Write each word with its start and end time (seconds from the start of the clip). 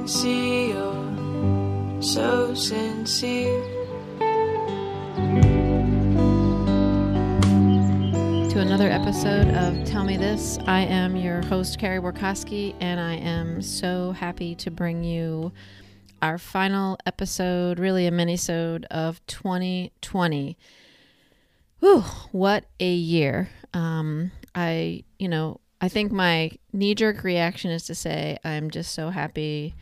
can 0.00 0.08
see 0.08 0.68
you're 0.68 2.02
so 2.02 2.54
sincere. 2.54 3.62
to 8.48 8.58
another 8.60 8.88
episode 8.88 9.48
of 9.48 9.84
Tell 9.84 10.04
Me 10.04 10.16
This. 10.16 10.58
I 10.66 10.80
am 10.80 11.16
your 11.16 11.42
host, 11.42 11.78
Carey 11.78 11.98
Borkowski, 11.98 12.74
and 12.80 12.98
I 12.98 13.16
am 13.16 13.60
so 13.60 14.12
happy 14.12 14.54
to 14.54 14.70
bring 14.70 15.04
you 15.04 15.52
our 16.22 16.38
final 16.38 16.96
episode, 17.04 17.78
really 17.78 18.06
a 18.06 18.10
mini-sode 18.10 18.86
of 18.86 19.24
2020. 19.26 20.56
Whew, 21.80 22.00
what 22.32 22.64
a 22.80 22.90
year. 22.90 23.50
Um, 23.74 24.32
I, 24.54 25.04
you 25.18 25.28
know, 25.28 25.60
I 25.78 25.90
think 25.90 26.10
my 26.10 26.52
knee-jerk 26.72 27.22
reaction 27.22 27.70
is 27.70 27.84
to 27.84 27.94
say 27.94 28.38
I'm 28.42 28.70
just 28.70 28.94
so 28.94 29.10
happy 29.10 29.74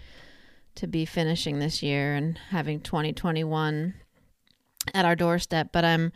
to 0.78 0.86
be 0.86 1.04
finishing 1.04 1.58
this 1.58 1.82
year 1.82 2.14
and 2.14 2.38
having 2.50 2.80
2021 2.80 3.94
at 4.94 5.04
our 5.04 5.16
doorstep, 5.16 5.70
but 5.72 5.84
I'm 5.84 6.12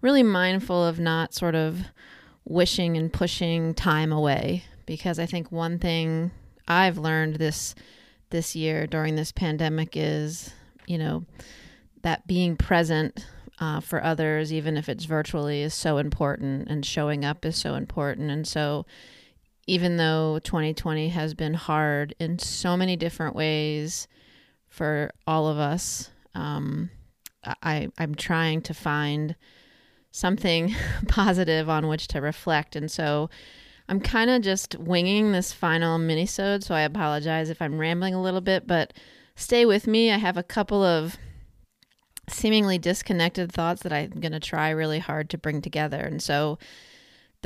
really 0.00 0.22
mindful 0.22 0.84
of 0.84 0.98
not 0.98 1.34
sort 1.34 1.54
of 1.54 1.80
wishing 2.44 2.96
and 2.96 3.12
pushing 3.12 3.74
time 3.74 4.12
away 4.12 4.64
because 4.86 5.18
I 5.18 5.26
think 5.26 5.52
one 5.52 5.78
thing 5.78 6.30
I've 6.66 6.98
learned 6.98 7.36
this 7.36 7.74
this 8.30 8.56
year 8.56 8.86
during 8.86 9.14
this 9.14 9.32
pandemic 9.32 9.90
is, 9.94 10.52
you 10.86 10.98
know, 10.98 11.24
that 12.02 12.26
being 12.26 12.56
present 12.56 13.24
uh, 13.60 13.80
for 13.80 14.02
others, 14.02 14.52
even 14.52 14.76
if 14.76 14.88
it's 14.88 15.04
virtually, 15.04 15.62
is 15.62 15.74
so 15.74 15.98
important, 15.98 16.68
and 16.68 16.84
showing 16.84 17.24
up 17.24 17.44
is 17.44 17.56
so 17.56 17.74
important. 17.74 18.30
And 18.30 18.46
so, 18.46 18.86
even 19.66 19.96
though 19.96 20.38
2020 20.44 21.08
has 21.08 21.34
been 21.34 21.54
hard 21.54 22.14
in 22.18 22.38
so 22.38 22.76
many 22.76 22.96
different 22.96 23.34
ways 23.34 24.06
for 24.68 25.10
all 25.26 25.48
of 25.48 25.58
us, 25.58 26.10
um, 26.34 26.90
I, 27.62 27.88
I'm 27.98 28.14
trying 28.14 28.62
to 28.62 28.74
find 28.74 29.36
something 30.10 30.74
positive 31.08 31.68
on 31.68 31.88
which 31.88 32.08
to 32.08 32.20
reflect. 32.20 32.76
And 32.76 32.90
so 32.90 33.28
I'm 33.88 34.00
kind 34.00 34.30
of 34.30 34.42
just 34.42 34.76
winging 34.78 35.32
this 35.32 35.52
final 35.52 35.98
minisode, 35.98 36.64
so 36.64 36.74
I 36.74 36.80
apologize 36.82 37.50
if 37.50 37.62
I'm 37.62 37.78
rambling 37.78 38.14
a 38.14 38.22
little 38.22 38.40
bit, 38.40 38.66
but 38.66 38.92
stay 39.36 39.64
with 39.64 39.86
me. 39.86 40.10
I 40.10 40.18
have 40.18 40.36
a 40.36 40.42
couple 40.42 40.82
of 40.82 41.16
seemingly 42.28 42.78
disconnected 42.78 43.52
thoughts 43.52 43.82
that 43.82 43.92
I'm 43.92 44.10
going 44.10 44.32
to 44.32 44.40
try 44.40 44.70
really 44.70 44.98
hard 44.98 45.30
to 45.30 45.38
bring 45.38 45.60
together. 45.60 46.00
And 46.00 46.20
so 46.20 46.58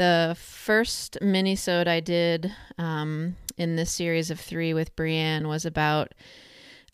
the 0.00 0.34
first 0.38 1.19
minisode 1.21 1.87
I 1.87 2.00
did 2.00 2.50
um, 2.78 3.37
in 3.59 3.77
this 3.77 3.93
series 3.93 4.31
of 4.31 4.41
three 4.41 4.72
with 4.72 4.97
Brienne 4.97 5.47
was 5.47 5.66
about, 5.66 6.15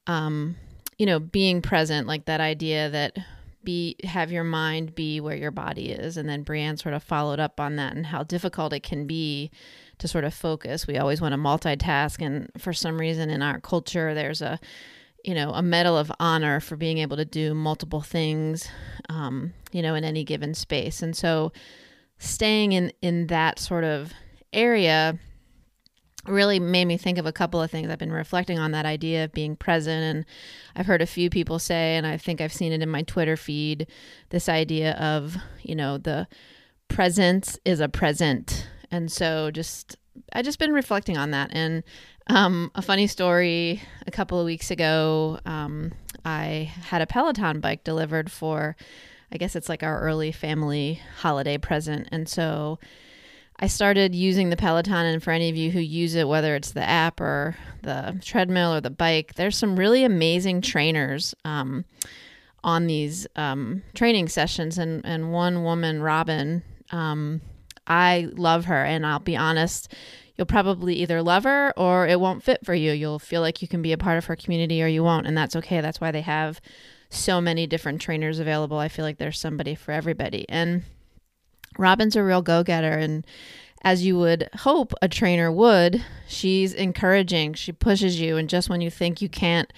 um, 0.09 0.57
you 0.99 1.07
know, 1.07 1.21
being 1.21 1.63
present, 1.63 2.09
like 2.09 2.25
that 2.25 2.41
idea 2.41 2.91
that 2.91 3.17
be 3.63 3.95
have 4.03 4.33
your 4.33 4.43
mind 4.43 4.97
be 4.97 5.21
where 5.21 5.37
your 5.37 5.53
body 5.53 5.91
is. 5.91 6.17
And 6.17 6.29
then 6.29 6.43
Brienne 6.43 6.79
sort 6.79 6.97
of 6.97 7.03
followed 7.05 7.39
up 7.39 7.61
on 7.61 7.77
that 7.77 7.95
and 7.95 8.07
how 8.07 8.25
difficult 8.25 8.73
it 8.73 8.83
can 8.83 9.07
be 9.07 9.53
to 9.99 10.09
sort 10.09 10.25
of 10.25 10.35
focus. 10.35 10.89
We 10.89 10.99
always 10.99 11.21
want 11.21 11.33
to 11.33 11.39
multitask 11.39 12.21
and 12.21 12.51
for 12.59 12.73
some 12.73 12.99
reason 12.99 13.31
in 13.31 13.41
our 13.41 13.61
culture 13.61 14.15
there's 14.15 14.43
a 14.43 14.59
you 15.23 15.35
know 15.35 15.53
a 15.53 15.63
medal 15.63 15.97
of 15.97 16.11
honor 16.19 16.59
for 16.59 16.75
being 16.75 16.99
able 16.99 17.17
to 17.19 17.25
do 17.25 17.55
multiple 17.55 18.01
things 18.01 18.69
um, 19.09 19.53
you 19.71 19.81
know 19.81 19.95
in 19.95 20.03
any 20.03 20.25
given 20.25 20.55
space. 20.55 21.03
And 21.03 21.15
so 21.15 21.53
staying 22.19 22.73
in 22.73 22.93
in 23.03 23.27
that 23.27 23.59
sort 23.59 23.85
of 23.85 24.13
area 24.53 25.19
really 26.29 26.59
made 26.59 26.87
me 26.87 26.97
think 26.97 27.19
of 27.19 27.27
a 27.27 27.33
couple 27.33 27.63
of 27.63 27.71
things. 27.71 27.89
I've 27.89 27.99
been 27.99 28.13
reflecting 28.13 28.59
on 28.59 28.73
that 28.73 28.85
idea 28.87 29.25
of 29.25 29.33
being 29.33 29.57
present, 29.57 30.03
and 30.03 30.25
I've 30.75 30.87
heard 30.87 31.03
a 31.03 31.07
few 31.07 31.31
people 31.31 31.59
say, 31.59 31.97
and 31.97 32.07
I 32.07 32.17
think 32.17 32.41
I've 32.41 32.53
seen 32.53 32.73
it 32.73 32.83
in 32.83 32.89
my 32.89 33.03
Twitter 33.03 33.37
feed, 33.37 33.87
this 34.31 34.49
idea 34.49 34.95
of, 34.95 35.37
you 35.63 35.75
know, 35.75 35.99
the 35.99 36.27
presence 36.89 37.59
is 37.65 37.81
a 37.81 37.89
present. 37.89 38.69
And 38.91 39.11
so 39.11 39.51
just, 39.51 39.97
I 40.33 40.43
just 40.43 40.59
been 40.59 40.73
reflecting 40.73 41.17
on 41.17 41.31
that. 41.31 41.51
And 41.53 41.85
um, 42.29 42.71
a 42.75 42.83
funny 42.83 43.07
story 43.07 43.83
a 44.07 44.11
couple 44.11 44.41
of 44.41 44.47
weeks 44.47 44.71
ago, 44.71 45.39
um, 45.47 45.93
I 46.25 46.73
had 46.83 47.03
a 47.03 47.07
Peloton 47.07 47.61
bike 47.61 47.85
delivered 47.85 48.33
for, 48.33 48.77
I 49.33 49.39
guess 49.39 49.57
it's 49.57 49.69
like 49.69 49.83
our 49.83 50.01
early 50.01 50.33
family 50.33 51.01
holiday 51.19 51.59
present. 51.59 52.09
And 52.13 52.29
so, 52.29 52.79
I 53.59 53.69
started 53.69 54.15
using 54.15 54.51
the 54.51 54.57
Peloton, 54.57 55.07
and 55.07 55.23
for 55.23 55.31
any 55.31 55.49
of 55.49 55.57
you 55.57 55.71
who 55.71 55.81
use 55.81 56.15
it, 56.15 56.29
whether 56.29 56.55
it's 56.55 56.73
the 56.73 56.87
app 56.87 57.21
or 57.21 57.57
the 57.83 58.19
treadmill 58.23 58.75
or 58.75 58.83
the 58.83 58.91
bike, 58.91 59.35
there's 59.35 59.57
some 59.57 59.79
really 59.79 60.05
amazing 60.05 60.61
trainers 60.61 61.35
um, 61.45 61.87
on 62.63 62.87
these 62.87 63.27
um, 63.35 63.83
training 63.95 64.29
sessions. 64.29 64.77
And, 64.77 65.05
and 65.07 65.33
one 65.33 65.65
woman, 65.65 66.03
Robin, 66.03 66.63
um, 66.91 67.41
I 67.87 68.29
love 68.33 68.67
her, 68.67 68.85
and 68.85 69.07
I'll 69.07 69.21
be 69.21 69.37
honest, 69.37 69.91
you'll 70.37 70.47
probably 70.47 70.97
either 70.97 71.23
love 71.23 71.45
her 71.45 71.73
or 71.79 72.07
it 72.07 72.21
won't 72.21 72.43
fit 72.43 72.63
for 72.63 72.75
you. 72.75 72.93
You'll 72.93 73.19
feel 73.19 73.41
like 73.41 73.63
you 73.63 73.69
can 73.69 73.81
be 73.81 73.93
a 73.93 73.99
part 73.99 74.19
of 74.19 74.27
her 74.27 74.37
community 74.37 74.83
or 74.83 74.87
you 74.87 75.03
won't, 75.03 75.27
and 75.27 75.37
that's 75.37 75.57
okay. 75.57 75.81
That's 75.81 76.01
why 76.01 76.11
they 76.11 76.21
have 76.21 76.61
so 77.17 77.41
many 77.41 77.67
different 77.67 78.01
trainers 78.01 78.39
available. 78.39 78.79
I 78.79 78.89
feel 78.89 79.05
like 79.05 79.19
there's 79.19 79.39
somebody 79.39 79.75
for 79.75 79.93
everybody. 79.93 80.47
And 80.49 80.83
Robin's 81.79 82.17
a 82.17 82.23
real 82.23 82.43
go 82.43 82.63
getter. 82.63 82.93
And 82.93 83.27
as 83.83 84.05
you 84.05 84.19
would 84.19 84.49
hope 84.55 84.93
a 85.03 85.09
trainer 85.09 85.51
would, 85.51 86.05
she's 86.27 86.73
encouraging, 86.73 87.55
she 87.55 87.73
pushes 87.73 88.21
you. 88.21 88.37
And 88.37 88.49
just 88.49 88.69
when 88.69 88.81
you 88.81 88.91
think 88.91 89.21
you 89.21 89.29
can't, 89.29 89.73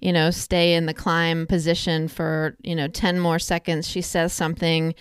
you 0.00 0.12
know, 0.12 0.30
stay 0.30 0.74
in 0.74 0.86
the 0.86 0.94
climb 0.94 1.46
position 1.46 2.08
for, 2.08 2.56
you 2.62 2.74
know, 2.74 2.88
10 2.88 3.18
more 3.18 3.38
seconds, 3.38 3.88
she 3.88 4.02
says 4.02 4.32
something 4.32 4.94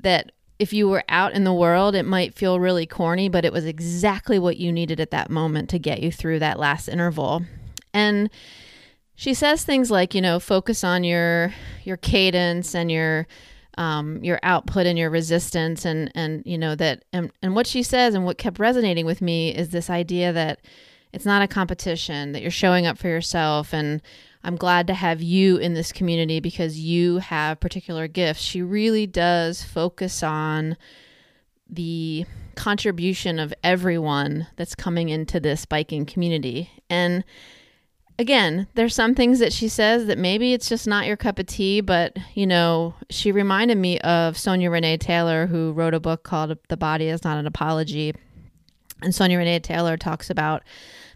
that 0.00 0.32
if 0.58 0.72
you 0.72 0.88
were 0.88 1.04
out 1.08 1.32
in 1.32 1.44
the 1.44 1.54
world, 1.54 1.94
it 1.94 2.04
might 2.04 2.34
feel 2.34 2.60
really 2.60 2.84
corny, 2.84 3.28
but 3.28 3.44
it 3.44 3.52
was 3.52 3.64
exactly 3.64 4.38
what 4.38 4.58
you 4.58 4.70
needed 4.70 5.00
at 5.00 5.10
that 5.10 5.30
moment 5.30 5.70
to 5.70 5.78
get 5.78 6.02
you 6.02 6.12
through 6.12 6.38
that 6.38 6.58
last 6.58 6.88
interval. 6.88 7.42
And 7.94 8.28
she 9.20 9.34
says 9.34 9.64
things 9.64 9.90
like, 9.90 10.14
you 10.14 10.22
know, 10.22 10.40
focus 10.40 10.82
on 10.82 11.04
your 11.04 11.52
your 11.84 11.98
cadence 11.98 12.74
and 12.74 12.90
your 12.90 13.26
um, 13.76 14.24
your 14.24 14.40
output 14.42 14.86
and 14.86 14.98
your 14.98 15.10
resistance 15.10 15.84
and 15.84 16.10
and 16.14 16.42
you 16.46 16.56
know 16.56 16.74
that 16.74 17.04
and, 17.12 17.30
and 17.42 17.54
what 17.54 17.66
she 17.66 17.82
says 17.82 18.14
and 18.14 18.24
what 18.24 18.38
kept 18.38 18.58
resonating 18.58 19.04
with 19.04 19.20
me 19.20 19.54
is 19.54 19.68
this 19.68 19.90
idea 19.90 20.32
that 20.32 20.60
it's 21.12 21.26
not 21.26 21.42
a 21.42 21.46
competition 21.46 22.32
that 22.32 22.40
you're 22.40 22.50
showing 22.50 22.86
up 22.86 22.96
for 22.96 23.08
yourself 23.08 23.74
and 23.74 24.00
i'm 24.42 24.56
glad 24.56 24.86
to 24.86 24.94
have 24.94 25.20
you 25.20 25.58
in 25.58 25.74
this 25.74 25.92
community 25.92 26.40
because 26.40 26.80
you 26.80 27.18
have 27.18 27.60
particular 27.60 28.08
gifts. 28.08 28.40
She 28.40 28.62
really 28.62 29.06
does 29.06 29.62
focus 29.62 30.22
on 30.22 30.78
the 31.68 32.24
contribution 32.54 33.38
of 33.38 33.52
everyone 33.62 34.46
that's 34.56 34.74
coming 34.74 35.10
into 35.10 35.40
this 35.40 35.66
biking 35.66 36.06
community. 36.06 36.70
And 36.88 37.22
again, 38.20 38.66
there's 38.74 38.94
some 38.94 39.14
things 39.14 39.38
that 39.38 39.50
she 39.50 39.66
says 39.66 40.06
that 40.06 40.18
maybe 40.18 40.52
it's 40.52 40.68
just 40.68 40.86
not 40.86 41.06
your 41.06 41.16
cup 41.16 41.38
of 41.38 41.46
tea, 41.46 41.80
but 41.80 42.18
you 42.34 42.46
know, 42.46 42.94
she 43.08 43.32
reminded 43.32 43.78
me 43.78 43.98
of 44.00 44.36
Sonya 44.36 44.70
Renee 44.70 44.98
Taylor, 44.98 45.46
who 45.46 45.72
wrote 45.72 45.94
a 45.94 46.00
book 46.00 46.22
called 46.22 46.58
The 46.68 46.76
Body 46.76 47.08
is 47.08 47.24
Not 47.24 47.38
an 47.38 47.46
Apology. 47.46 48.14
And 49.00 49.14
Sonya 49.14 49.38
Renee 49.38 49.60
Taylor 49.60 49.96
talks 49.96 50.28
about 50.28 50.62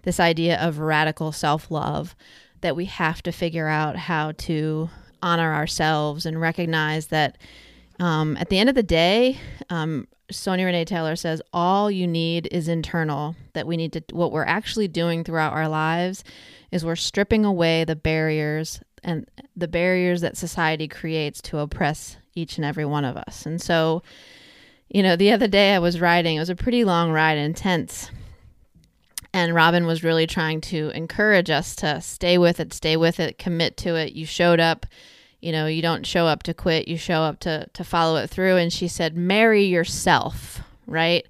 this 0.04 0.18
idea 0.18 0.58
of 0.58 0.78
radical 0.78 1.30
self 1.30 1.70
love 1.70 2.16
that 2.62 2.74
we 2.74 2.86
have 2.86 3.22
to 3.24 3.32
figure 3.32 3.68
out 3.68 3.96
how 3.96 4.32
to 4.32 4.88
honor 5.22 5.52
ourselves 5.52 6.24
and 6.24 6.40
recognize 6.40 7.08
that 7.08 7.36
um, 8.00 8.34
at 8.38 8.48
the 8.48 8.58
end 8.58 8.70
of 8.70 8.74
the 8.74 8.82
day, 8.82 9.38
um, 9.68 10.08
Sonya 10.30 10.66
Renee 10.66 10.84
Taylor 10.84 11.16
says 11.16 11.42
all 11.52 11.90
you 11.90 12.06
need 12.06 12.48
is 12.50 12.68
internal. 12.68 13.36
That 13.52 13.66
we 13.66 13.76
need 13.76 13.92
to, 13.92 14.02
what 14.12 14.32
we're 14.32 14.44
actually 14.44 14.88
doing 14.88 15.24
throughout 15.24 15.52
our 15.52 15.68
lives 15.68 16.24
is 16.70 16.84
we're 16.84 16.96
stripping 16.96 17.44
away 17.44 17.84
the 17.84 17.96
barriers 17.96 18.80
and 19.02 19.28
the 19.54 19.68
barriers 19.68 20.22
that 20.22 20.36
society 20.36 20.88
creates 20.88 21.40
to 21.42 21.58
oppress 21.58 22.16
each 22.34 22.56
and 22.56 22.64
every 22.64 22.84
one 22.84 23.04
of 23.04 23.16
us. 23.16 23.46
And 23.46 23.60
so, 23.60 24.02
you 24.88 25.02
know, 25.02 25.14
the 25.14 25.30
other 25.32 25.46
day 25.46 25.74
I 25.74 25.78
was 25.78 26.00
riding, 26.00 26.36
it 26.36 26.40
was 26.40 26.50
a 26.50 26.56
pretty 26.56 26.84
long 26.84 27.12
ride, 27.12 27.38
intense. 27.38 28.10
And 29.32 29.54
Robin 29.54 29.86
was 29.86 30.04
really 30.04 30.26
trying 30.26 30.60
to 30.62 30.90
encourage 30.90 31.50
us 31.50 31.76
to 31.76 32.00
stay 32.00 32.38
with 32.38 32.60
it, 32.60 32.72
stay 32.72 32.96
with 32.96 33.20
it, 33.20 33.36
commit 33.36 33.76
to 33.78 33.96
it. 33.96 34.12
You 34.12 34.26
showed 34.26 34.60
up, 34.60 34.86
you 35.44 35.52
know, 35.52 35.66
you 35.66 35.82
don't 35.82 36.06
show 36.06 36.26
up 36.26 36.42
to 36.44 36.54
quit, 36.54 36.88
you 36.88 36.96
show 36.96 37.20
up 37.20 37.38
to 37.40 37.66
to 37.74 37.84
follow 37.84 38.16
it 38.16 38.30
through. 38.30 38.56
And 38.56 38.72
she 38.72 38.88
said, 38.88 39.16
marry 39.16 39.64
yourself, 39.64 40.62
right? 40.86 41.26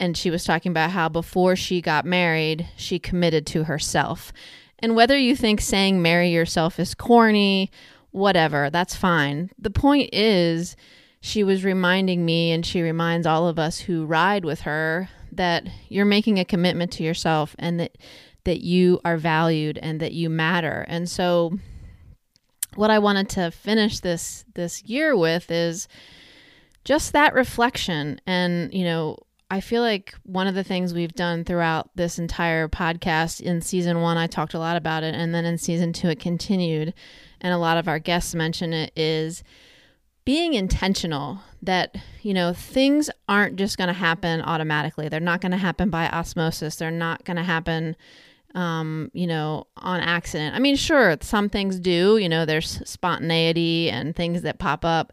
And 0.00 0.16
she 0.16 0.30
was 0.30 0.44
talking 0.44 0.70
about 0.70 0.90
how 0.90 1.08
before 1.08 1.56
she 1.56 1.80
got 1.80 2.04
married, 2.04 2.68
she 2.76 2.98
committed 2.98 3.46
to 3.48 3.64
herself. 3.64 4.32
And 4.80 4.94
whether 4.94 5.16
you 5.16 5.34
think 5.34 5.60
saying 5.60 6.02
marry 6.02 6.30
yourself 6.30 6.78
is 6.78 6.94
corny, 6.94 7.70
whatever, 8.10 8.70
that's 8.70 8.94
fine. 8.94 9.50
The 9.58 9.70
point 9.70 10.10
is, 10.12 10.76
she 11.20 11.42
was 11.42 11.64
reminding 11.64 12.24
me, 12.24 12.52
and 12.52 12.64
she 12.64 12.80
reminds 12.80 13.26
all 13.26 13.48
of 13.48 13.58
us 13.58 13.80
who 13.80 14.06
ride 14.06 14.44
with 14.44 14.60
her, 14.60 15.08
that 15.32 15.68
you're 15.88 16.04
making 16.04 16.38
a 16.38 16.44
commitment 16.44 16.92
to 16.92 17.02
yourself 17.02 17.54
and 17.58 17.78
that 17.80 17.98
that 18.44 18.64
you 18.64 18.98
are 19.04 19.18
valued 19.18 19.78
and 19.78 20.00
that 20.00 20.12
you 20.12 20.30
matter. 20.30 20.86
And 20.88 21.08
so 21.08 21.58
what 22.74 22.90
I 22.90 22.98
wanted 22.98 23.28
to 23.30 23.50
finish 23.50 24.00
this 24.00 24.44
this 24.54 24.82
year 24.84 25.16
with 25.16 25.50
is 25.50 25.88
just 26.84 27.12
that 27.12 27.34
reflection 27.34 28.20
and 28.26 28.72
you 28.72 28.84
know 28.84 29.18
I 29.50 29.60
feel 29.60 29.80
like 29.80 30.14
one 30.24 30.46
of 30.46 30.54
the 30.54 30.64
things 30.64 30.92
we've 30.92 31.14
done 31.14 31.42
throughout 31.44 31.90
this 31.94 32.18
entire 32.18 32.68
podcast 32.68 33.40
in 33.40 33.62
season 33.62 34.02
one, 34.02 34.18
I 34.18 34.26
talked 34.26 34.52
a 34.52 34.58
lot 34.58 34.76
about 34.76 35.04
it, 35.04 35.14
and 35.14 35.34
then 35.34 35.46
in 35.46 35.56
season 35.56 35.94
two, 35.94 36.08
it 36.08 36.20
continued, 36.20 36.92
and 37.40 37.54
a 37.54 37.58
lot 37.58 37.78
of 37.78 37.88
our 37.88 37.98
guests 37.98 38.34
mention 38.34 38.74
it 38.74 38.92
is 38.94 39.42
being 40.26 40.52
intentional 40.52 41.40
that, 41.62 41.96
you 42.20 42.34
know, 42.34 42.52
things 42.52 43.08
aren't 43.26 43.56
just 43.56 43.78
going 43.78 43.88
to 43.88 43.94
happen 43.94 44.42
automatically. 44.42 45.08
They're 45.08 45.20
not 45.20 45.40
going 45.40 45.52
to 45.52 45.56
happen 45.56 45.88
by 45.88 46.08
osmosis. 46.10 46.76
They're 46.76 46.90
not 46.90 47.24
going 47.24 47.38
to 47.38 47.42
happen, 47.42 47.96
um, 48.54 49.10
you 49.12 49.26
know, 49.26 49.66
on 49.76 50.00
accident. 50.00 50.54
I 50.54 50.58
mean, 50.58 50.76
sure, 50.76 51.16
some 51.20 51.48
things 51.48 51.78
do, 51.78 52.16
you 52.16 52.28
know, 52.28 52.44
there's 52.44 52.80
spontaneity 52.88 53.90
and 53.90 54.14
things 54.14 54.42
that 54.42 54.58
pop 54.58 54.84
up, 54.84 55.12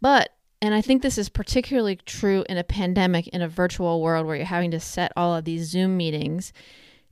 but 0.00 0.30
and 0.62 0.74
I 0.74 0.80
think 0.80 1.02
this 1.02 1.18
is 1.18 1.28
particularly 1.28 1.96
true 1.96 2.44
in 2.48 2.56
a 2.56 2.62
pandemic, 2.62 3.26
in 3.28 3.42
a 3.42 3.48
virtual 3.48 4.00
world 4.00 4.26
where 4.26 4.36
you're 4.36 4.44
having 4.44 4.70
to 4.70 4.78
set 4.78 5.12
all 5.16 5.34
of 5.34 5.44
these 5.44 5.68
Zoom 5.68 5.96
meetings. 5.96 6.52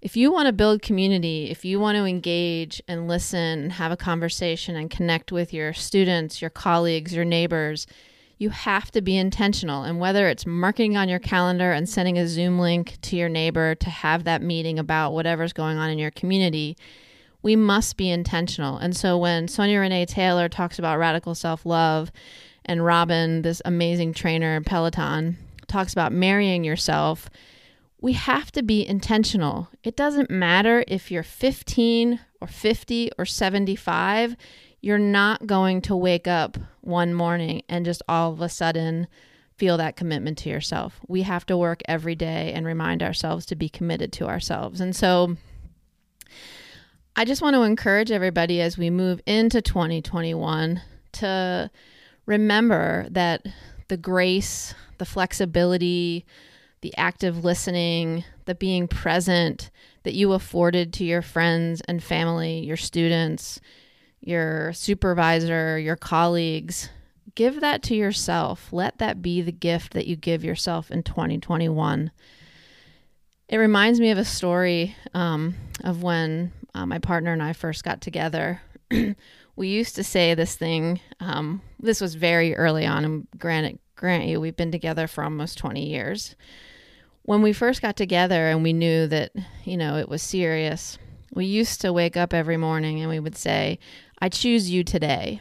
If 0.01 0.17
you 0.17 0.33
want 0.33 0.47
to 0.47 0.53
build 0.53 0.83
community, 0.83 1.51
if 1.51 1.65
you 1.65 1.81
want 1.81 1.97
to 1.97 2.05
engage 2.05 2.81
and 2.87 3.09
listen 3.09 3.59
and 3.59 3.73
have 3.73 3.91
a 3.91 3.97
conversation 3.97 4.77
and 4.77 4.89
connect 4.89 5.33
with 5.33 5.53
your 5.53 5.73
students, 5.73 6.41
your 6.41 6.49
colleagues, 6.49 7.13
your 7.13 7.25
neighbors, 7.25 7.89
you 8.41 8.49
have 8.49 8.91
to 8.91 9.03
be 9.03 9.19
intentional. 9.19 9.83
And 9.83 10.01
whether 10.01 10.27
it's 10.27 10.47
marking 10.47 10.97
on 10.97 11.11
your 11.11 11.19
calendar 11.19 11.73
and 11.73 11.87
sending 11.87 12.17
a 12.17 12.27
Zoom 12.27 12.59
link 12.59 12.97
to 13.03 13.15
your 13.15 13.29
neighbor 13.29 13.75
to 13.75 13.91
have 13.91 14.25
that 14.25 14.41
meeting 14.41 14.79
about 14.79 15.13
whatever's 15.13 15.53
going 15.53 15.77
on 15.77 15.91
in 15.91 15.99
your 15.99 16.11
community, 16.11 16.75
we 17.43 17.55
must 17.55 17.99
be 17.99 18.09
intentional. 18.09 18.79
And 18.79 18.97
so 18.97 19.19
when 19.19 19.47
Sonya 19.47 19.81
Renee 19.81 20.07
Taylor 20.07 20.49
talks 20.49 20.79
about 20.79 20.99
radical 20.99 21.35
self 21.35 21.67
love, 21.67 22.11
and 22.65 22.83
Robin, 22.83 23.43
this 23.43 23.61
amazing 23.67 24.15
trainer 24.15 24.59
Peloton, 24.63 25.37
talks 25.69 25.93
about 25.93 26.11
marrying 26.11 26.65
yourself. 26.65 27.29
We 28.01 28.15
have 28.15 28.51
to 28.53 28.63
be 28.63 28.87
intentional. 28.87 29.69
It 29.85 29.97
doesn't 29.97 30.31
matter 30.31 30.83
if 30.89 31.11
you're 31.11 31.23
15 31.23 32.21
or 32.41 32.47
50 32.47 33.11
or 33.19 33.27
75, 33.27 34.35
you're 34.81 34.99
not 34.99 35.47
going 35.47 35.83
to 35.83 35.97
wake 35.97 36.27
up 36.27 36.57
one 36.81 37.15
morning 37.15 37.63
and 37.69 37.85
just 37.85 38.03
all 38.09 38.33
of 38.33 38.41
a 38.41 38.49
sudden 38.49 39.07
feel 39.57 39.77
that 39.77 39.97
commitment 39.97 40.39
to 40.39 40.49
yourself. 40.49 40.99
We 41.07 41.23
have 41.23 41.45
to 41.47 41.57
work 41.57 41.83
every 41.87 42.15
day 42.15 42.53
and 42.55 42.65
remind 42.65 43.03
ourselves 43.03 43.45
to 43.47 43.57
be 43.57 43.69
committed 43.69 44.13
to 44.15 44.27
ourselves. 44.27 44.81
And 44.81 44.97
so 44.97 45.37
I 47.15 47.27
just 47.27 47.43
want 47.43 47.55
to 47.55 47.63
encourage 47.63 48.11
everybody 48.11 48.63
as 48.63 48.79
we 48.79 48.89
move 48.89 49.21
into 49.27 49.61
2021 49.61 50.81
to 51.13 51.71
remember 52.25 53.07
that 53.11 53.45
the 53.89 53.99
grace, 53.99 54.75
the 54.97 55.05
flexibility, 55.05 56.25
the 56.81 56.97
active 56.97 57.45
listening, 57.45 58.25
the 58.47 58.55
being 58.55 58.89
present 58.89 59.71
that 60.05 60.15
you 60.15 60.33
afforded 60.33 60.95
to 60.95 61.05
your 61.05 61.21
friends 61.21 61.83
and 61.83 62.03
family, 62.03 62.61
your 62.61 62.79
students, 62.79 63.61
your 64.21 64.73
supervisor, 64.73 65.79
your 65.79 65.97
colleagues, 65.97 66.91
give 67.35 67.61
that 67.61 67.83
to 67.85 67.95
yourself. 67.95 68.73
Let 68.73 68.99
that 68.99 69.23
be 69.23 69.41
the 69.41 69.53
gift 69.53 69.93
that 69.93 70.07
you 70.07 70.17
give 70.17 70.45
yourself 70.45 70.91
in 70.91 71.03
2021. 71.03 72.11
It 73.49 73.57
reminds 73.57 73.99
me 73.99 74.11
of 74.11 74.19
a 74.19 74.25
story 74.25 74.95
um, 75.15 75.55
of 75.83 76.03
when 76.03 76.53
uh, 76.75 76.87
my 76.87 76.99
partner 76.99 77.33
and 77.33 77.43
I 77.43 77.53
first 77.53 77.83
got 77.83 78.01
together. 78.01 78.61
we 79.57 79.69
used 79.69 79.97
to 79.97 80.05
say 80.05 80.35
this 80.35 80.55
thing. 80.55 81.01
Um, 81.19 81.63
this 81.79 82.01
was 82.01 82.15
very 82.15 82.55
early 82.55 82.87
on, 82.87 83.05
and 83.05 83.29
granted, 83.39 83.79
grant 83.97 84.27
you, 84.27 84.41
we've 84.41 84.57
been 84.57 84.73
together 84.73 85.07
for 85.07 85.25
almost 85.25 85.59
20 85.59 85.85
years. 85.87 86.37
When 87.23 87.43
we 87.43 87.53
first 87.53 87.83
got 87.83 87.97
together 87.97 88.49
and 88.49 88.63
we 88.63 88.73
knew 88.73 89.07
that, 89.09 89.33
you 89.65 89.77
know, 89.77 89.97
it 89.97 90.09
was 90.09 90.23
serious, 90.23 90.99
we 91.33 91.45
used 91.45 91.81
to 91.83 91.93
wake 91.93 92.17
up 92.17 92.35
every 92.35 92.57
morning 92.57 93.01
and 93.01 93.09
we 93.09 93.21
would 93.21 93.37
say, 93.37 93.79
I 94.19 94.29
choose 94.29 94.71
you 94.71 94.85
today. 94.85 95.41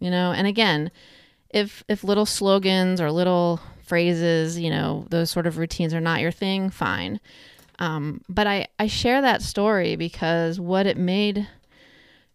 You 0.00 0.10
know, 0.10 0.32
and 0.32 0.46
again, 0.46 0.90
if 1.50 1.84
if 1.88 2.04
little 2.04 2.26
slogans 2.26 3.00
or 3.00 3.10
little 3.10 3.60
phrases, 3.84 4.58
you 4.58 4.70
know, 4.70 5.06
those 5.10 5.30
sort 5.30 5.46
of 5.46 5.58
routines 5.58 5.94
are 5.94 6.00
not 6.00 6.20
your 6.20 6.32
thing, 6.32 6.70
fine. 6.70 7.20
Um, 7.78 8.20
but 8.28 8.46
I, 8.46 8.66
I 8.78 8.86
share 8.86 9.20
that 9.20 9.42
story 9.42 9.96
because 9.96 10.60
what 10.60 10.86
it 10.86 10.96
made 10.96 11.46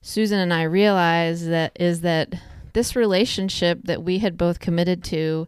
Susan 0.02 0.40
and 0.40 0.54
I 0.54 0.64
realize 0.64 1.48
that 1.48 1.76
is 1.80 2.02
that 2.02 2.36
this 2.74 2.96
relationship 2.96 3.82
that 3.84 4.04
we 4.04 4.20
had 4.20 4.38
both 4.38 4.60
committed 4.60 5.04
to 5.06 5.48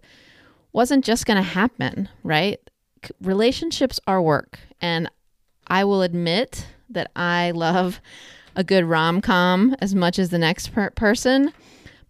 wasn't 0.74 1.06
just 1.06 1.26
going 1.26 1.38
to 1.38 1.44
happen, 1.44 2.10
right? 2.24 2.60
Relationships 3.22 4.00
are 4.08 4.22
work. 4.22 4.60
And 4.82 5.10
I 5.68 5.84
will 5.84 6.02
admit 6.02 6.68
that 6.94 7.12
I 7.16 7.52
love 7.52 8.02
a 8.56 8.64
good 8.64 8.86
rom 8.86 9.22
com 9.22 9.76
as 9.80 9.96
much 9.96 10.20
as 10.20 10.30
the 10.30 10.38
next 10.38 10.74
per- 10.74 10.90
person, 10.92 11.54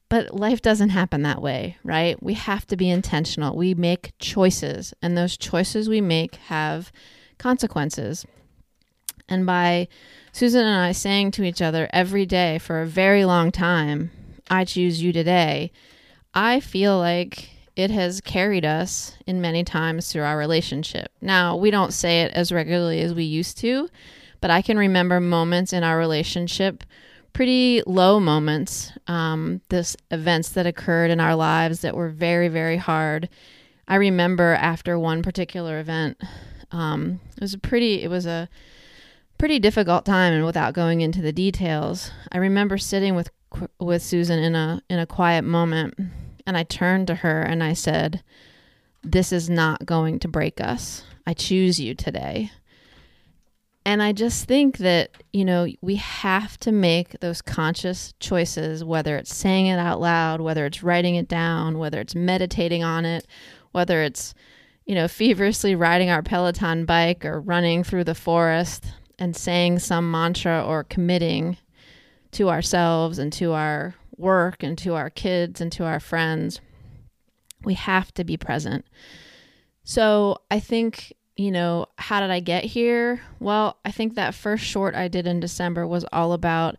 but 0.10 0.36
life 0.36 0.62
doesn't 0.62 0.90
happen 0.90 1.22
that 1.22 1.42
way, 1.42 1.78
right? 1.84 2.22
We 2.22 2.34
have 2.34 2.66
to 2.68 2.76
be 2.76 2.90
intentional. 2.90 3.56
We 3.56 3.74
make 3.74 4.14
choices, 4.20 4.94
and 5.02 5.18
those 5.18 5.38
choices 5.38 5.88
we 5.88 6.02
make 6.02 6.36
have 6.36 6.92
consequences. 7.38 8.26
And 9.30 9.46
by 9.46 9.88
Susan 10.34 10.66
and 10.66 10.78
I 10.78 10.92
saying 10.92 11.32
to 11.32 11.44
each 11.44 11.62
other 11.62 11.90
every 11.94 12.26
day 12.26 12.58
for 12.58 12.82
a 12.82 12.88
very 12.88 13.24
long 13.24 13.52
time, 13.52 14.12
I 14.50 14.66
choose 14.66 15.02
you 15.02 15.14
today, 15.14 15.72
I 16.34 16.60
feel 16.60 16.98
like 16.98 17.50
it 17.76 17.92
has 17.92 18.20
carried 18.20 18.66
us 18.66 19.16
in 19.26 19.40
many 19.40 19.64
times 19.64 20.12
through 20.12 20.24
our 20.24 20.38
relationship. 20.38 21.12
Now, 21.22 21.56
we 21.56 21.72
don't 21.72 21.94
say 21.94 22.22
it 22.22 22.34
as 22.34 22.52
regularly 22.52 23.02
as 23.02 23.14
we 23.14 23.24
used 23.24 23.58
to, 23.60 23.90
but 24.42 24.52
I 24.52 24.62
can 24.62 24.78
remember 24.78 25.20
moments 25.20 25.72
in 25.72 25.84
our 25.84 25.98
relationship, 25.98 26.84
pretty 27.34 27.82
low 27.88 28.20
moments, 28.20 28.92
um, 29.08 29.62
this 29.70 29.96
events 30.10 30.50
that 30.50 30.68
occurred 30.68 31.12
in 31.12 31.20
our 31.20 31.36
lives 31.36 31.82
that 31.82 31.96
were 31.96 32.10
very, 32.10 32.50
very 32.50 32.78
hard. 32.78 33.30
I 33.88 33.96
remember 33.96 34.54
after 34.54 35.00
one 35.00 35.24
particular 35.24 35.80
event, 35.80 36.22
um, 36.72 37.22
it 37.36 37.42
was 37.42 37.54
a 37.54 37.60
pretty, 37.60 38.02
it 38.02 38.10
was 38.10 38.26
a 38.26 38.50
pretty 39.42 39.58
difficult 39.58 40.06
time 40.06 40.34
and 40.34 40.46
without 40.46 40.72
going 40.72 41.02
into 41.02 41.20
the 41.20 41.32
details 41.32 42.12
i 42.32 42.38
remember 42.38 42.78
sitting 42.78 43.16
with 43.16 43.32
with 43.80 44.00
susan 44.00 44.38
in 44.38 44.54
a 44.54 44.80
in 44.88 45.00
a 45.00 45.06
quiet 45.08 45.42
moment 45.42 45.96
and 46.46 46.56
i 46.56 46.62
turned 46.62 47.08
to 47.08 47.16
her 47.16 47.42
and 47.42 47.64
i 47.64 47.74
said 47.74 48.22
this 49.02 49.32
is 49.32 49.50
not 49.50 49.84
going 49.84 50.20
to 50.20 50.28
break 50.28 50.62
us 50.62 51.02
i 51.26 51.34
choose 51.34 51.80
you 51.80 51.96
today 51.96 52.52
and 53.86 54.02
i 54.02 54.12
just 54.12 54.46
think 54.46 54.78
that 54.78 55.12
you 55.34 55.46
know 55.46 55.68
we 55.82 55.96
have 55.96 56.58
to 56.58 56.72
make 56.72 57.20
those 57.20 57.42
conscious 57.42 58.14
choices 58.20 58.84
whether 58.84 59.18
it's 59.18 59.34
saying 59.34 59.68
it 59.68 59.80
out 59.80 60.00
loud 60.00 60.42
whether 60.42 60.66
it's 60.66 60.84
writing 60.84 61.16
it 61.16 61.28
down 61.28 61.78
whether 61.78 62.00
it's 62.00 62.16
meditating 62.16 62.84
on 62.84 63.06
it 63.06 63.26
whether 63.72 64.02
it's 64.02 64.34
you 64.86 64.96
know, 64.96 65.08
feverishly 65.08 65.76
riding 65.76 66.10
our 66.10 66.22
Peloton 66.22 66.86
bike 66.86 67.24
or 67.24 67.40
running 67.40 67.84
through 67.84 68.04
the 68.04 68.16
forest 68.16 68.86
and 69.20 69.36
saying 69.36 69.80
some 69.80 70.10
mantra 70.10 70.64
or 70.66 70.84
committing 70.84 71.58
to 72.32 72.50
ourselves 72.50 73.20
and 73.20 73.32
to 73.34 73.52
our 73.54 73.96
work 74.18 74.64
and 74.64 74.78
to 74.80 74.96
our 74.96 75.10
kids 75.10 75.62
and 75.62 75.72
to 75.72 75.86
our 75.86 76.00
friends. 76.00 76.60
We 77.64 77.76
have 77.76 78.14
to 78.16 78.24
be 78.24 78.38
present. 78.38 78.86
So 79.84 80.40
I 80.50 80.60
think, 80.60 81.14
you 81.36 81.52
know, 81.52 81.88
how 81.98 82.20
did 82.20 82.30
I 82.30 82.40
get 82.40 82.64
here? 82.64 83.22
Well, 83.40 83.78
I 83.86 83.92
think 83.92 84.16
that 84.16 84.36
first 84.36 84.64
short 84.64 84.96
I 84.96 85.08
did 85.08 85.28
in 85.28 85.40
December 85.40 85.88
was 85.88 86.06
all 86.12 86.34
about 86.34 86.78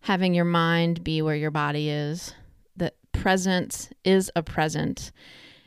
having 0.00 0.34
your 0.34 0.44
mind 0.44 1.02
be 1.02 1.22
where 1.22 1.34
your 1.34 1.50
body 1.50 1.88
is. 1.88 2.34
That 2.76 2.94
presence 3.12 3.90
is 4.04 4.30
a 4.36 4.42
present. 4.42 5.10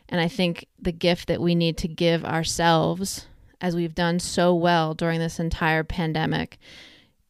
And 0.10 0.22
I 0.22 0.28
think 0.28 0.68
the 0.80 0.92
gift 0.92 1.28
that 1.28 1.42
we 1.42 1.56
need 1.56 1.78
to 1.80 1.88
give 1.88 2.24
ourselves, 2.24 3.26
as 3.60 3.76
we've 3.76 3.96
done 3.96 4.20
so 4.20 4.54
well 4.54 4.94
during 4.94 5.20
this 5.20 5.40
entire 5.40 5.84
pandemic, 5.84 6.58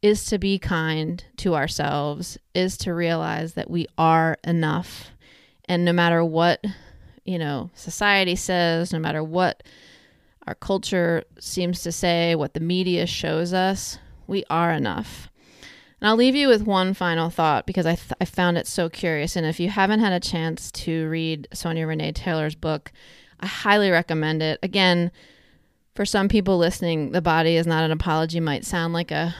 is 0.01 0.25
to 0.25 0.37
be 0.37 0.59
kind 0.59 1.23
to 1.37 1.55
ourselves, 1.55 2.37
is 2.53 2.77
to 2.77 2.93
realize 2.93 3.53
that 3.53 3.69
we 3.69 3.87
are 3.97 4.37
enough. 4.43 5.11
And 5.65 5.83
no 5.85 5.93
matter 5.93 6.23
what, 6.23 6.63
you 7.25 7.39
know, 7.39 7.71
society 7.73 8.35
says, 8.35 8.93
no 8.93 8.99
matter 8.99 9.23
what 9.23 9.63
our 10.47 10.55
culture 10.55 11.23
seems 11.39 11.83
to 11.83 11.91
say, 11.91 12.33
what 12.33 12.53
the 12.53 12.59
media 12.59 13.05
shows 13.05 13.53
us, 13.53 13.99
we 14.25 14.45
are 14.49 14.71
enough. 14.71 15.29
And 15.99 16.07
I'll 16.07 16.15
leave 16.15 16.35
you 16.35 16.47
with 16.47 16.61
one 16.61 16.93
final 16.93 17.29
thought 17.29 17.65
because 17.65 17.85
I, 17.85 17.95
th- 17.95 18.13
I 18.21 18.25
found 18.25 18.57
it 18.57 18.65
so 18.65 18.87
curious. 18.87 19.35
And 19.35 19.45
if 19.45 19.59
you 19.59 19.69
haven't 19.69 19.99
had 19.99 20.13
a 20.13 20.19
chance 20.19 20.71
to 20.71 21.09
read 21.09 21.47
Sonya 21.53 21.85
Renee 21.85 22.13
Taylor's 22.13 22.55
book, 22.55 22.91
I 23.39 23.47
highly 23.47 23.89
recommend 23.89 24.41
it. 24.41 24.59
Again, 24.63 25.11
for 25.95 26.05
some 26.05 26.29
people 26.29 26.57
listening, 26.57 27.11
The 27.11 27.21
Body 27.21 27.57
is 27.57 27.67
Not 27.67 27.83
an 27.83 27.91
Apology 27.91 28.39
might 28.39 28.65
sound 28.65 28.93
like 28.93 29.11
a 29.11 29.35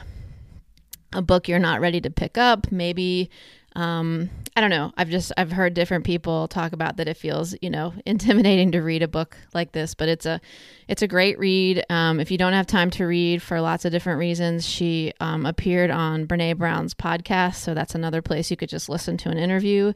a 1.13 1.21
book 1.21 1.47
you're 1.47 1.57
not 1.57 1.79
ready 1.79 2.01
to 2.01 2.09
pick 2.09 2.37
up. 2.37 2.69
Maybe 2.71 3.29
um, 3.77 4.31
I 4.55 4.61
don't 4.61 4.71
know. 4.71 4.91
I've 4.97 5.09
just 5.09 5.31
I've 5.37 5.51
heard 5.51 5.75
different 5.75 6.03
people 6.03 6.47
talk 6.47 6.73
about 6.73 6.97
that 6.97 7.07
it 7.07 7.15
feels 7.15 7.55
you 7.61 7.69
know 7.69 7.93
intimidating 8.05 8.71
to 8.71 8.81
read 8.81 9.03
a 9.03 9.07
book 9.07 9.37
like 9.53 9.71
this, 9.71 9.93
but 9.93 10.09
it's 10.09 10.25
a 10.25 10.41
it's 10.87 11.03
a 11.03 11.07
great 11.07 11.37
read. 11.37 11.85
Um, 11.89 12.19
if 12.19 12.31
you 12.31 12.39
don't 12.39 12.53
have 12.53 12.65
time 12.65 12.89
to 12.91 13.05
read 13.05 13.41
for 13.43 13.61
lots 13.61 13.85
of 13.85 13.91
different 13.91 14.17
reasons, 14.17 14.67
she 14.67 15.13
um, 15.19 15.45
appeared 15.45 15.91
on 15.91 16.25
Brene 16.25 16.57
Brown's 16.57 16.95
podcast, 16.95 17.55
so 17.57 17.75
that's 17.75 17.93
another 17.93 18.23
place 18.23 18.49
you 18.49 18.57
could 18.57 18.69
just 18.69 18.89
listen 18.89 19.15
to 19.17 19.29
an 19.29 19.37
interview. 19.37 19.93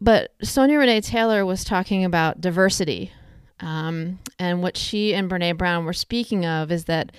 But 0.00 0.32
Sonya 0.42 0.78
Renee 0.78 1.02
Taylor 1.02 1.44
was 1.44 1.62
talking 1.62 2.06
about 2.06 2.40
diversity, 2.40 3.12
um, 3.60 4.18
and 4.38 4.62
what 4.62 4.78
she 4.78 5.12
and 5.14 5.30
Brene 5.30 5.58
Brown 5.58 5.84
were 5.84 5.92
speaking 5.92 6.46
of 6.46 6.72
is 6.72 6.86
that 6.86 7.12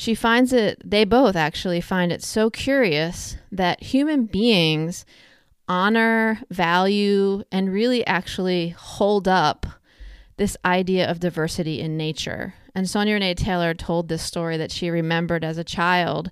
she 0.00 0.14
finds 0.14 0.54
it, 0.54 0.80
they 0.82 1.04
both 1.04 1.36
actually 1.36 1.82
find 1.82 2.10
it 2.10 2.22
so 2.22 2.48
curious 2.48 3.36
that 3.52 3.82
human 3.82 4.24
beings 4.24 5.04
honor, 5.68 6.40
value, 6.48 7.44
and 7.52 7.70
really 7.70 8.06
actually 8.06 8.70
hold 8.70 9.28
up 9.28 9.66
this 10.38 10.56
idea 10.64 11.06
of 11.06 11.20
diversity 11.20 11.80
in 11.80 11.98
nature. 11.98 12.54
And 12.74 12.88
Sonya 12.88 13.12
Renee 13.12 13.34
Taylor 13.34 13.74
told 13.74 14.08
this 14.08 14.22
story 14.22 14.56
that 14.56 14.72
she 14.72 14.88
remembered 14.88 15.44
as 15.44 15.58
a 15.58 15.64
child 15.64 16.30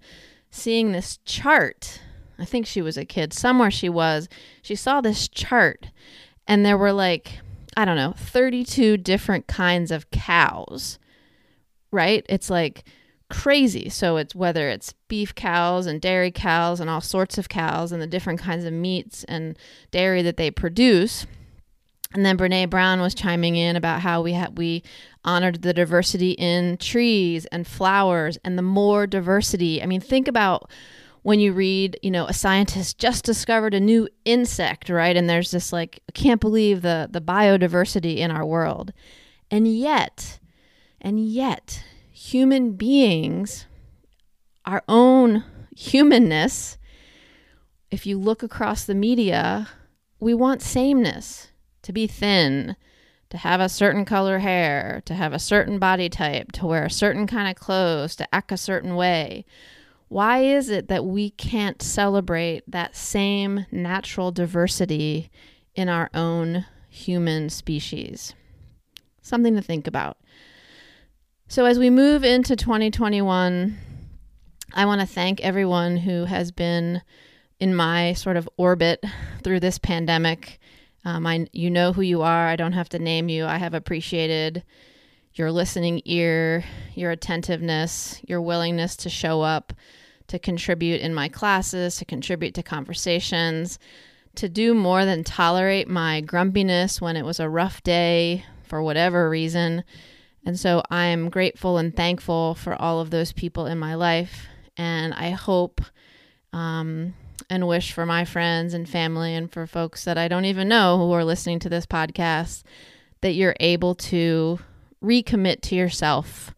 seeing 0.50 0.92
this 0.92 1.18
chart. 1.26 2.00
I 2.38 2.46
think 2.46 2.64
she 2.64 2.80
was 2.80 2.96
a 2.96 3.04
kid, 3.04 3.34
somewhere 3.34 3.70
she 3.70 3.90
was. 3.90 4.30
She 4.62 4.76
saw 4.76 5.02
this 5.02 5.28
chart, 5.28 5.90
and 6.46 6.64
there 6.64 6.78
were 6.78 6.94
like, 6.94 7.40
I 7.76 7.84
don't 7.84 7.96
know, 7.96 8.14
32 8.16 8.96
different 8.96 9.46
kinds 9.46 9.90
of 9.90 10.10
cows, 10.10 10.98
right? 11.92 12.24
It's 12.30 12.48
like 12.48 12.86
crazy. 13.30 13.88
So 13.88 14.16
it's 14.16 14.34
whether 14.34 14.68
it's 14.68 14.94
beef 15.08 15.34
cows 15.34 15.86
and 15.86 16.00
dairy 16.00 16.30
cows 16.30 16.80
and 16.80 16.88
all 16.88 17.00
sorts 17.00 17.38
of 17.38 17.48
cows 17.48 17.92
and 17.92 18.00
the 18.00 18.06
different 18.06 18.40
kinds 18.40 18.64
of 18.64 18.72
meats 18.72 19.24
and 19.24 19.58
dairy 19.90 20.22
that 20.22 20.36
they 20.36 20.50
produce. 20.50 21.26
And 22.14 22.24
then 22.24 22.38
Brene 22.38 22.70
Brown 22.70 23.00
was 23.00 23.14
chiming 23.14 23.56
in 23.56 23.76
about 23.76 24.00
how 24.00 24.22
we 24.22 24.32
had 24.32 24.56
we 24.56 24.82
honored 25.24 25.60
the 25.60 25.74
diversity 25.74 26.30
in 26.32 26.78
trees 26.78 27.44
and 27.46 27.66
flowers 27.66 28.38
and 28.44 28.56
the 28.56 28.62
more 28.62 29.06
diversity. 29.06 29.82
I 29.82 29.86
mean, 29.86 30.00
think 30.00 30.26
about 30.26 30.70
when 31.22 31.40
you 31.40 31.52
read, 31.52 31.98
you 32.02 32.10
know, 32.10 32.24
a 32.24 32.32
scientist 32.32 32.96
just 32.98 33.24
discovered 33.24 33.74
a 33.74 33.80
new 33.80 34.08
insect, 34.24 34.88
right? 34.88 35.14
And 35.14 35.28
there's 35.28 35.50
this 35.50 35.70
like, 35.70 36.00
I 36.08 36.12
can't 36.12 36.40
believe 36.40 36.80
the 36.80 37.08
the 37.10 37.20
biodiversity 37.20 38.16
in 38.18 38.30
our 38.30 38.46
world. 38.46 38.94
And 39.50 39.68
yet, 39.68 40.38
and 41.00 41.20
yet, 41.20 41.82
human 42.18 42.72
beings, 42.72 43.66
our 44.64 44.82
own 44.88 45.44
humanness, 45.76 46.76
if 47.92 48.06
you 48.06 48.18
look 48.18 48.42
across 48.42 48.84
the 48.84 48.94
media, 48.94 49.68
we 50.18 50.34
want 50.34 50.60
sameness 50.60 51.52
to 51.82 51.92
be 51.92 52.08
thin, 52.08 52.74
to 53.30 53.36
have 53.36 53.60
a 53.60 53.68
certain 53.68 54.04
color 54.04 54.40
hair, 54.40 55.00
to 55.04 55.14
have 55.14 55.32
a 55.32 55.38
certain 55.38 55.78
body 55.78 56.08
type, 56.08 56.50
to 56.50 56.66
wear 56.66 56.86
a 56.86 56.90
certain 56.90 57.28
kind 57.28 57.48
of 57.48 57.54
clothes, 57.54 58.16
to 58.16 58.34
act 58.34 58.50
a 58.50 58.56
certain 58.56 58.96
way. 58.96 59.44
Why 60.08 60.40
is 60.40 60.70
it 60.70 60.88
that 60.88 61.04
we 61.04 61.30
can't 61.30 61.80
celebrate 61.80 62.64
that 62.66 62.96
same 62.96 63.64
natural 63.70 64.32
diversity 64.32 65.30
in 65.76 65.88
our 65.88 66.10
own 66.12 66.66
human 66.88 67.48
species? 67.48 68.34
Something 69.22 69.54
to 69.54 69.62
think 69.62 69.86
about. 69.86 70.18
So, 71.50 71.64
as 71.64 71.78
we 71.78 71.88
move 71.88 72.24
into 72.24 72.56
2021, 72.56 73.78
I 74.74 74.84
want 74.84 75.00
to 75.00 75.06
thank 75.06 75.40
everyone 75.40 75.96
who 75.96 76.26
has 76.26 76.52
been 76.52 77.00
in 77.58 77.74
my 77.74 78.12
sort 78.12 78.36
of 78.36 78.46
orbit 78.58 79.02
through 79.42 79.60
this 79.60 79.78
pandemic. 79.78 80.60
Um, 81.06 81.26
I, 81.26 81.46
you 81.54 81.70
know 81.70 81.94
who 81.94 82.02
you 82.02 82.20
are. 82.20 82.48
I 82.48 82.56
don't 82.56 82.74
have 82.74 82.90
to 82.90 82.98
name 82.98 83.30
you. 83.30 83.46
I 83.46 83.56
have 83.56 83.72
appreciated 83.72 84.62
your 85.32 85.50
listening 85.50 86.02
ear, 86.04 86.64
your 86.94 87.12
attentiveness, 87.12 88.20
your 88.28 88.42
willingness 88.42 88.94
to 88.96 89.08
show 89.08 89.40
up, 89.40 89.72
to 90.26 90.38
contribute 90.38 91.00
in 91.00 91.14
my 91.14 91.30
classes, 91.30 91.96
to 91.96 92.04
contribute 92.04 92.52
to 92.56 92.62
conversations, 92.62 93.78
to 94.34 94.50
do 94.50 94.74
more 94.74 95.06
than 95.06 95.24
tolerate 95.24 95.88
my 95.88 96.20
grumpiness 96.20 97.00
when 97.00 97.16
it 97.16 97.24
was 97.24 97.40
a 97.40 97.48
rough 97.48 97.82
day 97.82 98.44
for 98.64 98.82
whatever 98.82 99.30
reason 99.30 99.82
and 100.48 100.58
so 100.58 100.82
I'm 100.88 101.28
grateful 101.28 101.76
and 101.76 101.94
thankful 101.94 102.54
for 102.54 102.74
all 102.74 103.00
of 103.00 103.10
those 103.10 103.32
people 103.32 103.66
in 103.66 103.78
my 103.78 103.96
life. 103.96 104.46
And 104.78 105.12
I 105.12 105.28
hope 105.28 105.82
um, 106.54 107.12
and 107.50 107.68
wish 107.68 107.92
for 107.92 108.06
my 108.06 108.24
friends 108.24 108.72
and 108.72 108.88
family 108.88 109.34
and 109.34 109.52
for 109.52 109.66
folks 109.66 110.04
that 110.04 110.16
I 110.16 110.26
don't 110.26 110.46
even 110.46 110.66
know 110.66 110.96
who 110.96 111.12
are 111.12 111.22
listening 111.22 111.58
to 111.58 111.68
this 111.68 111.84
podcast 111.84 112.62
that 113.20 113.32
you're 113.32 113.56
able 113.60 113.94
to 113.96 114.58
recommit 115.04 115.60
to 115.60 115.74
yourself 115.74 116.54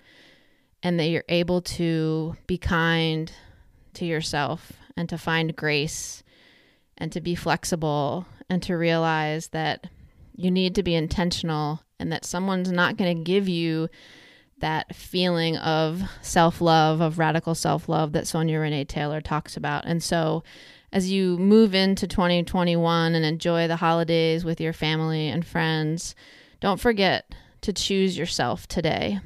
and 0.85 1.01
that 1.01 1.09
you're 1.09 1.25
able 1.29 1.61
to 1.61 2.37
be 2.47 2.59
kind 2.59 3.33
to 3.95 4.05
yourself 4.05 4.71
and 4.97 5.09
to 5.09 5.19
find 5.19 5.57
grace 5.57 6.23
and 6.97 7.11
to 7.11 7.21
be 7.21 7.35
flexible 7.35 8.25
and 8.49 8.63
to 8.63 8.75
realize 8.77 9.49
that 9.49 9.89
you 10.37 10.53
need 10.53 10.77
to 10.77 10.85
be 10.85 10.95
intentional 10.95 11.83
and 12.01 12.11
that 12.13 12.25
someone's 12.25 12.73
not 12.73 12.97
going 12.97 13.17
to 13.17 13.23
give 13.23 13.49
you 13.49 13.89
that 14.61 14.95
feeling 14.95 15.57
of 15.57 16.03
self 16.23 16.61
love, 16.61 17.01
of 17.01 17.19
radical 17.19 17.55
self 17.55 17.89
love 17.89 18.13
that 18.13 18.27
Sonya 18.27 18.59
Renee 18.59 18.85
Taylor 18.85 19.21
talks 19.21 19.57
about. 19.57 19.85
And 19.85 20.03
so, 20.03 20.43
as 20.93 21.11
you 21.11 21.39
move 21.39 21.75
into 21.75 22.07
2021 22.07 23.15
and 23.15 23.25
enjoy 23.25 23.69
the 23.69 23.77
holidays 23.77 24.45
with 24.45 24.61
your 24.61 24.73
family 24.73 25.29
and 25.29 25.47
friends, 25.47 26.15
don't 26.61 26.81
forget 26.81 27.33
to 27.63 27.73
choose 27.73 28.19
yourself 28.19 28.67
today, 28.67 29.21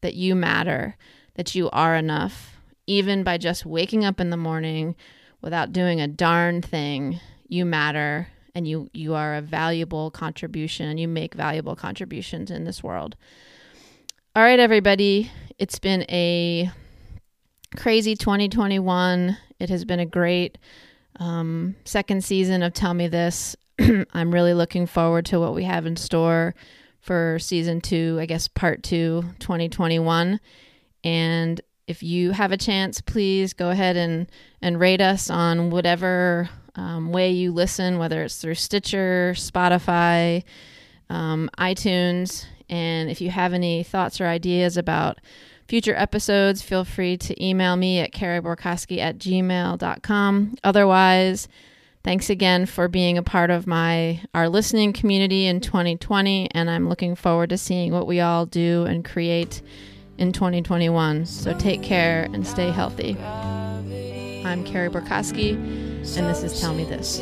that 0.00 0.14
you 0.14 0.34
matter, 0.34 0.96
that 1.34 1.54
you 1.54 1.68
are 1.70 1.96
enough, 1.96 2.56
even 2.86 3.22
by 3.22 3.38
just 3.38 3.66
waking 3.66 4.04
up 4.04 4.20
in 4.20 4.30
the 4.30 4.36
morning 4.36 4.96
without 5.40 5.72
doing 5.72 6.00
a 6.00 6.08
darn 6.08 6.62
thing. 6.62 7.20
You 7.48 7.64
matter 7.64 8.28
and 8.54 8.66
you 8.66 8.90
you 8.92 9.14
are 9.14 9.36
a 9.36 9.40
valuable 9.40 10.10
contribution 10.10 10.88
and 10.88 10.98
you 10.98 11.08
make 11.08 11.34
valuable 11.34 11.76
contributions 11.76 12.50
in 12.50 12.64
this 12.64 12.82
world. 12.82 13.16
All 14.36 14.42
right, 14.42 14.60
everybody, 14.60 15.30
it's 15.58 15.78
been 15.78 16.04
a 16.08 16.70
crazy 17.76 18.14
2021. 18.14 19.36
It 19.58 19.70
has 19.70 19.84
been 19.84 20.00
a 20.00 20.06
great 20.06 20.58
um, 21.18 21.74
second 21.84 22.24
season 22.24 22.62
of 22.62 22.72
Tell 22.72 22.94
Me 22.94 23.08
This. 23.08 23.56
I'm 24.12 24.32
really 24.32 24.54
looking 24.54 24.86
forward 24.86 25.26
to 25.26 25.40
what 25.40 25.54
we 25.54 25.64
have 25.64 25.86
in 25.86 25.96
store 25.96 26.54
for 27.00 27.38
season 27.40 27.80
two, 27.80 28.18
I 28.20 28.26
guess 28.26 28.48
part 28.48 28.82
two, 28.82 29.24
2021. 29.38 30.38
And 31.02 31.60
if 31.86 32.02
you 32.02 32.30
have 32.32 32.52
a 32.52 32.56
chance, 32.56 33.00
please 33.00 33.52
go 33.52 33.70
ahead 33.70 33.96
and, 33.96 34.30
and 34.62 34.78
rate 34.78 35.00
us 35.00 35.30
on 35.30 35.70
whatever 35.70 36.48
um, 36.80 37.12
way 37.12 37.30
you 37.30 37.52
listen, 37.52 37.98
whether 37.98 38.22
it's 38.22 38.40
through 38.40 38.54
Stitcher, 38.54 39.34
Spotify, 39.36 40.42
um, 41.10 41.50
iTunes. 41.58 42.46
And 42.70 43.10
if 43.10 43.20
you 43.20 43.30
have 43.30 43.52
any 43.52 43.82
thoughts 43.82 44.20
or 44.20 44.26
ideas 44.26 44.78
about 44.78 45.18
future 45.68 45.94
episodes, 45.94 46.62
feel 46.62 46.84
free 46.84 47.18
to 47.18 47.44
email 47.44 47.76
me 47.76 47.98
at 47.98 48.12
carrieborkowski 48.12 48.98
at 48.98 49.18
gmail.com. 49.18 50.54
Otherwise, 50.64 51.48
thanks 52.02 52.30
again 52.30 52.64
for 52.64 52.88
being 52.88 53.18
a 53.18 53.22
part 53.22 53.50
of 53.50 53.66
my 53.66 54.22
our 54.34 54.48
listening 54.48 54.94
community 54.94 55.44
in 55.44 55.60
2020 55.60 56.50
and 56.52 56.70
i'm 56.70 56.88
looking 56.88 57.14
forward 57.14 57.50
to 57.50 57.58
seeing 57.58 57.92
what 57.92 58.06
we 58.06 58.20
all 58.20 58.46
do 58.46 58.86
and 58.86 59.04
create 59.04 59.60
in 60.16 60.32
2021 60.32 61.26
so 61.26 61.52
take 61.58 61.82
care 61.82 62.26
and 62.32 62.46
stay 62.46 62.70
healthy 62.70 63.18
i'm 63.18 64.64
carey 64.64 64.88
borkowski 64.88 65.89
and 66.16 66.28
this 66.28 66.42
is 66.42 66.60
tell 66.60 66.72
me 66.74 66.84
this 66.84 67.20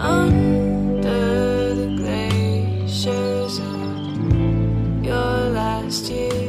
under 0.00 1.74
the 1.74 1.94
glaciers 1.96 3.58
of 3.58 5.04
your 5.04 5.50
last 5.50 6.10
year. 6.10 6.48